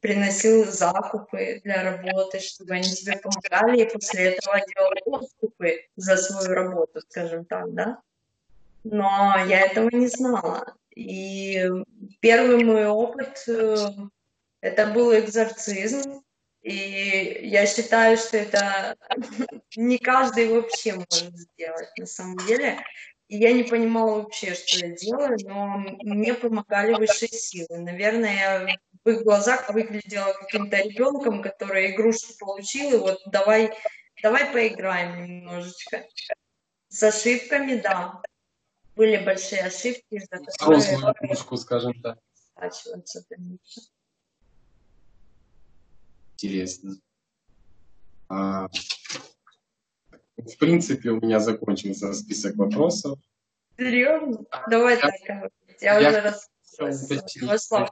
приносил 0.01 0.65
закупы 0.65 1.61
для 1.63 1.83
работы, 1.83 2.39
чтобы 2.39 2.73
они 2.73 2.89
тебе 2.89 3.17
помогали, 3.17 3.81
и 3.81 3.91
после 3.91 4.33
этого 4.33 4.59
делал 4.67 5.23
откупы 5.23 5.85
за 5.95 6.17
свою 6.17 6.53
работу, 6.53 7.01
скажем 7.09 7.45
так, 7.45 7.73
да. 7.73 7.99
Но 8.83 9.35
я 9.47 9.61
этого 9.61 9.89
не 9.91 10.07
знала. 10.07 10.75
И 10.95 11.65
первый 12.19 12.63
мой 12.63 12.87
опыт 12.87 13.43
э, 13.47 13.87
это 14.61 14.87
был 14.87 15.13
экзорцизм, 15.13 16.23
и 16.65 17.47
я 17.47 17.67
считаю, 17.67 18.17
что 18.17 18.37
это 18.37 18.95
не 19.75 19.99
каждый 19.99 20.49
вообще 20.49 20.95
может 20.95 21.37
сделать 21.37 21.89
на 21.95 22.07
самом 22.07 22.37
деле. 22.47 22.79
И 23.27 23.37
я 23.37 23.53
не 23.53 23.61
понимала 23.63 24.23
вообще, 24.23 24.55
что 24.55 24.87
я 24.87 24.95
делаю, 24.95 25.37
но 25.43 25.77
мне 26.01 26.33
помогали 26.33 26.93
высшие 26.93 27.29
силы. 27.29 27.77
Наверное, 27.77 28.33
я 28.33 28.77
в 29.03 29.09
их 29.09 29.21
глазах 29.21 29.69
выглядела 29.69 30.33
каким-то 30.33 30.77
ребенком, 30.77 31.43
который 31.43 31.91
игрушку 31.91 32.33
получил, 32.39 32.95
и 32.95 32.97
вот 32.97 33.19
давай, 33.27 33.71
давай 34.23 34.51
поиграем 34.51 35.23
немножечко. 35.23 36.03
С 36.87 37.03
ошибками, 37.03 37.75
да. 37.75 38.23
Были 38.95 39.23
большие 39.23 39.61
ошибки, 39.61 40.19
которые... 40.31 40.81
игрушку, 40.81 41.57
скажем 41.57 41.93
так 42.01 42.17
интересно. 46.35 46.95
А, 48.27 48.67
в 50.37 50.57
принципе, 50.59 51.11
у 51.11 51.21
меня 51.21 51.39
закончился 51.39 52.13
список 52.13 52.55
вопросов. 52.55 53.19
Серьезно? 53.77 54.45
Давай 54.69 54.97
так. 54.99 55.13
Я, 55.81 55.99
я 55.99 56.09
уже 56.09 56.21
раз 56.21 56.49
вошла 57.41 57.89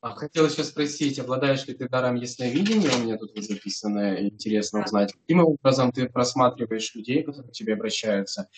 а, 0.00 0.14
хотел 0.14 0.46
еще 0.46 0.62
спросить, 0.62 1.18
обладаешь 1.18 1.66
ли 1.66 1.74
ты 1.74 1.88
даром 1.88 2.14
ясновидения? 2.14 2.90
У 2.94 3.02
меня 3.02 3.16
тут 3.16 3.34
вот 3.34 3.44
записано, 3.44 4.22
интересно 4.22 4.84
узнать. 4.84 5.12
Каким 5.12 5.40
образом 5.40 5.90
ты 5.90 6.08
просматриваешь 6.08 6.94
людей, 6.94 7.24
которые 7.24 7.50
к 7.50 7.52
тебе 7.52 7.72
обращаются? 7.72 8.48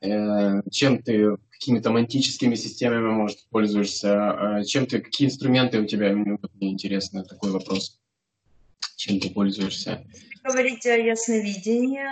Э, 0.00 0.62
чем 0.70 1.02
ты, 1.02 1.36
какими-то 1.50 1.90
мантическими 1.90 2.54
системами, 2.54 3.10
может, 3.10 3.46
пользуешься? 3.50 4.60
Э, 4.60 4.64
чем 4.64 4.86
ты, 4.86 5.00
какие 5.00 5.28
инструменты 5.28 5.80
у 5.80 5.86
тебя? 5.86 6.12
Мне 6.12 6.38
интересно 6.60 7.24
такой 7.24 7.50
вопрос 7.50 7.98
чем 8.98 9.20
ты 9.20 9.30
пользуешься? 9.30 10.04
Говорите 10.42 10.92
о 10.92 10.96
ясновидении, 10.96 12.08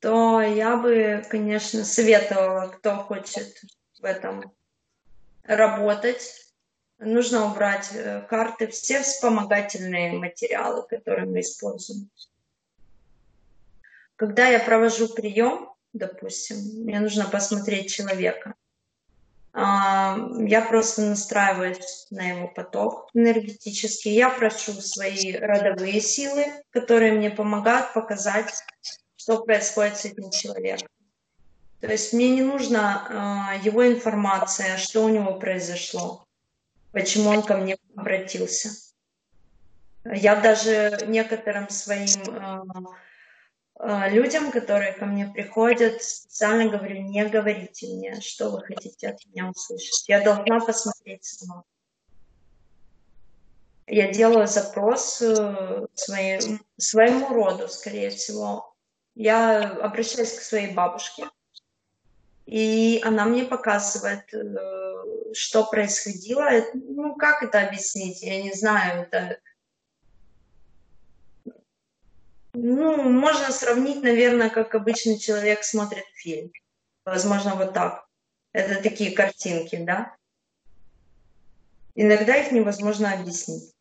то 0.00 0.40
я 0.40 0.76
бы, 0.76 1.24
конечно, 1.28 1.84
советовала, 1.84 2.68
кто 2.68 2.96
хочет 2.96 3.60
в 4.00 4.04
этом 4.04 4.52
работать. 5.42 6.54
Нужно 7.00 7.50
убрать 7.50 7.90
э, 7.92 8.24
карты, 8.28 8.68
все 8.68 9.02
вспомогательные 9.02 10.12
материалы, 10.12 10.86
которые 10.88 11.26
мы 11.26 11.40
используем. 11.40 12.08
Когда 14.22 14.46
я 14.46 14.60
провожу 14.60 15.08
прием, 15.08 15.68
допустим, 15.92 16.56
мне 16.84 17.00
нужно 17.00 17.24
посмотреть 17.24 17.92
человека. 17.92 18.54
Я 19.52 20.64
просто 20.68 21.02
настраиваюсь 21.02 22.06
на 22.10 22.28
его 22.28 22.46
поток 22.46 23.10
энергетический. 23.14 24.12
Я 24.12 24.30
прошу 24.30 24.74
свои 24.74 25.34
родовые 25.34 26.00
силы, 26.00 26.46
которые 26.70 27.14
мне 27.14 27.30
помогают 27.30 27.92
показать, 27.94 28.62
что 29.16 29.42
происходит 29.42 29.96
с 29.96 30.04
этим 30.04 30.30
человеком. 30.30 30.86
То 31.80 31.88
есть 31.90 32.12
мне 32.12 32.30
не 32.30 32.42
нужна 32.42 33.08
а, 33.10 33.56
его 33.56 33.84
информация, 33.84 34.76
что 34.76 35.04
у 35.04 35.08
него 35.08 35.34
произошло, 35.34 36.24
почему 36.92 37.30
он 37.30 37.42
ко 37.42 37.56
мне 37.56 37.76
обратился. 37.96 38.68
Я 40.04 40.36
даже 40.36 41.06
некоторым 41.08 41.68
своим 41.70 42.06
а, 42.28 42.62
а, 42.72 42.82
людям, 43.80 44.50
которые 44.52 44.92
ко 44.92 45.06
мне 45.06 45.26
приходят, 45.26 46.02
специально 46.02 46.70
говорю, 46.70 47.02
не 47.02 47.24
говорите 47.26 47.88
мне, 47.88 48.20
что 48.20 48.50
вы 48.50 48.62
хотите 48.62 49.08
от 49.08 49.24
меня 49.26 49.50
услышать. 49.50 50.08
Я 50.08 50.22
должна 50.22 50.60
посмотреть 50.60 51.24
сама. 51.24 51.64
Я 53.86 54.12
делаю 54.12 54.46
запрос 54.46 55.20
э, 55.20 55.86
своей, 55.94 56.40
своему 56.78 57.28
роду, 57.28 57.68
скорее 57.68 58.10
всего. 58.10 58.74
Я 59.14 59.70
обращаюсь 59.82 60.32
к 60.32 60.42
своей 60.42 60.72
бабушке, 60.72 61.28
и 62.46 63.02
она 63.04 63.24
мне 63.24 63.44
показывает, 63.44 64.32
э, 64.32 65.32
что 65.34 65.64
происходило. 65.64 66.48
Ну, 66.74 67.16
как 67.16 67.42
это 67.42 67.66
объяснить? 67.66 68.22
Я 68.22 68.42
не 68.42 68.52
знаю. 68.52 69.02
Это 69.02 69.38
ну, 72.54 73.02
можно 73.10 73.50
сравнить, 73.50 74.02
наверное, 74.02 74.50
как 74.50 74.74
обычный 74.74 75.18
человек 75.18 75.64
смотрит 75.64 76.04
фильм. 76.14 76.52
Возможно, 77.04 77.54
вот 77.54 77.72
так. 77.72 78.06
Это 78.52 78.82
такие 78.82 79.12
картинки, 79.12 79.76
да? 79.76 80.14
Иногда 81.94 82.36
их 82.36 82.52
невозможно 82.52 83.12
объяснить. 83.12 83.72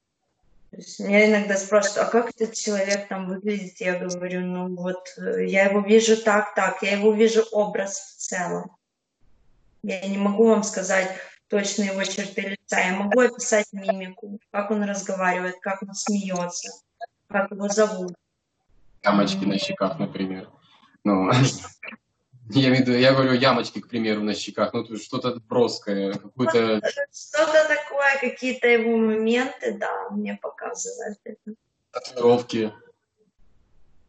То 0.71 0.77
есть 0.77 0.99
меня 1.01 1.29
иногда 1.29 1.57
спрашивают, 1.57 2.07
а 2.07 2.11
как 2.11 2.29
этот 2.29 2.53
человек 2.53 3.09
там 3.09 3.27
выглядит? 3.27 3.81
Я 3.81 3.99
говорю, 3.99 4.41
ну 4.41 4.73
вот, 4.73 5.05
э, 5.17 5.45
я 5.45 5.65
его 5.65 5.81
вижу 5.81 6.15
так, 6.15 6.55
так, 6.55 6.81
я 6.81 6.97
его 6.97 7.11
вижу 7.11 7.43
образ 7.51 7.99
в 7.99 8.21
целом. 8.21 8.77
Я 9.83 10.07
не 10.07 10.17
могу 10.17 10.47
вам 10.47 10.63
сказать 10.63 11.09
точно 11.49 11.83
его 11.83 12.03
черты 12.03 12.41
лица, 12.41 12.79
я 12.79 12.95
могу 12.95 13.19
описать 13.19 13.67
мимику, 13.73 14.39
как 14.51 14.71
он 14.71 14.83
разговаривает, 14.83 15.59
как 15.59 15.83
он 15.83 15.93
смеется, 15.93 16.71
как 17.27 17.51
его 17.51 17.67
зовут 17.67 18.15
Ямочки 19.03 19.45
на 19.45 19.57
щеках, 19.57 19.99
например. 19.99 20.49
Ну, 21.03 21.31
я, 22.49 22.69
имею 22.69 22.83
в 22.83 22.87
виду, 22.87 22.97
я 22.97 23.13
говорю 23.13 23.33
ямочки, 23.33 23.81
к 23.81 23.87
примеру, 23.87 24.21
на 24.21 24.33
щеках. 24.33 24.73
Ну, 24.73 24.97
что-то 24.97 25.39
броское, 25.39 26.13
какое-то... 26.13 26.81
Что-то 27.11 27.67
такое, 27.67 28.19
какие-то 28.19 28.67
его 28.67 28.97
моменты, 28.97 29.77
да, 29.77 30.09
мне 30.11 30.37
показывают 30.41 31.19
это. 31.23 31.55
Татуировки. 31.91 32.73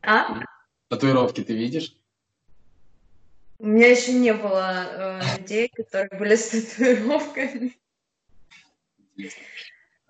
А? 0.02 0.40
Татуировки 0.88 1.42
ты 1.42 1.54
видишь? 1.54 1.96
У 3.58 3.66
меня 3.66 3.88
еще 3.88 4.12
не 4.12 4.34
было 4.34 5.20
э, 5.22 5.38
людей, 5.38 5.68
которые 5.68 6.18
были 6.18 6.34
с 6.34 6.48
татуировками. 6.48 7.76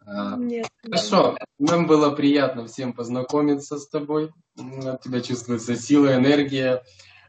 А, 0.06 0.36
Нет, 0.36 0.68
Хорошо, 0.82 1.36
нам 1.58 1.86
было 1.86 2.10
приятно 2.10 2.66
всем 2.66 2.92
познакомиться 2.92 3.78
с 3.78 3.88
тобой. 3.88 4.30
От 4.56 5.02
тебя 5.02 5.20
чувствуется 5.20 5.76
сила, 5.76 6.14
энергия, 6.14 6.82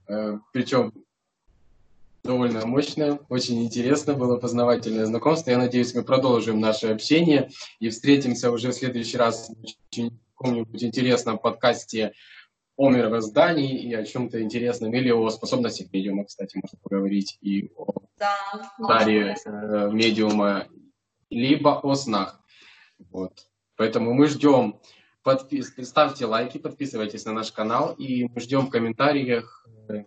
э, 0.07 0.37
причем 0.51 0.93
довольно 2.23 2.65
мощная, 2.65 3.19
очень 3.29 3.63
интересно 3.63 4.13
было 4.13 4.37
познавательное 4.37 5.05
знакомство. 5.05 5.51
Я 5.51 5.57
надеюсь, 5.57 5.93
мы 5.93 6.03
продолжим 6.03 6.59
наше 6.59 6.87
общение 6.87 7.49
и 7.79 7.89
встретимся 7.89 8.49
уже 8.49 8.71
в 8.71 8.75
следующий 8.75 9.17
раз 9.17 9.49
в 9.49 10.09
каком-нибудь 10.35 10.83
интересном 10.83 11.37
подкасте 11.37 12.13
о 12.75 12.89
мировоздании 12.89 13.77
и 13.77 13.93
о 13.93 14.03
чем-то 14.03 14.41
интересном, 14.41 14.93
или 14.93 15.11
о 15.11 15.29
способностях 15.29 15.91
медиума, 15.93 16.25
кстати, 16.25 16.55
можно 16.55 16.77
поговорить, 16.81 17.37
и 17.41 17.71
о 17.77 17.93
да, 18.17 18.35
даре 18.79 19.35
э, 19.45 19.89
медиума, 19.91 20.67
либо 21.29 21.79
о 21.79 21.93
снах. 21.93 22.42
Вот. 23.11 23.47
Поэтому 23.75 24.13
мы 24.13 24.27
ждем. 24.27 24.79
Подпис... 25.23 25.73
Ставьте 25.83 26.25
лайки, 26.25 26.57
подписывайтесь 26.57 27.25
на 27.25 27.33
наш 27.33 27.51
канал, 27.51 27.93
и 27.97 28.25
мы 28.25 28.41
ждем 28.41 28.67
в 28.67 28.69
комментариях 28.69 29.65
э, 29.87 30.03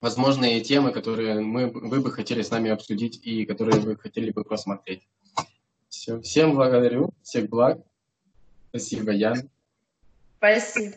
возможные 0.00 0.60
темы, 0.60 0.92
которые 0.92 1.40
мы, 1.40 1.70
вы 1.70 2.00
бы 2.00 2.10
хотели 2.10 2.42
с 2.42 2.50
нами 2.50 2.70
обсудить 2.70 3.20
и 3.24 3.44
которые 3.46 3.80
вы 3.80 3.96
хотели 3.96 4.32
бы 4.32 4.44
посмотреть. 4.44 5.06
Все. 5.88 6.20
Всем 6.20 6.54
благодарю, 6.54 7.10
всех 7.22 7.48
благ. 7.48 7.78
Спасибо, 8.70 9.12
Ян. 9.12 9.50
Спасибо. 10.38 10.96